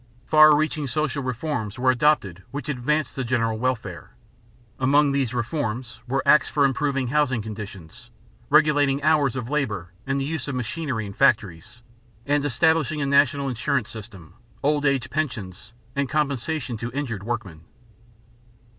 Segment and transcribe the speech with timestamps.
[0.25, 4.15] Far reaching social reforms were adopted which advanced the general welfare.
[4.79, 8.09] Among these reforms were acts for improving housing conditions,
[8.49, 11.83] regulating hours of labor and use of machinery in factories,
[12.25, 14.33] and establishing a national insurance system,
[14.63, 17.61] old age pensions, and compensation to injured workmen.